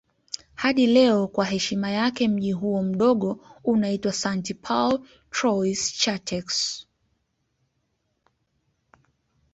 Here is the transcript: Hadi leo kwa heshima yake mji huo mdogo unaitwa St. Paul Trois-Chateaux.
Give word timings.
Hadi 0.55 0.87
leo 0.87 1.27
kwa 1.27 1.45
heshima 1.45 1.89
yake 1.91 2.27
mji 2.27 2.51
huo 2.51 2.83
mdogo 2.83 3.45
unaitwa 3.63 4.11
St. 4.13 4.55
Paul 4.61 4.99
Trois-Chateaux. 5.31 6.85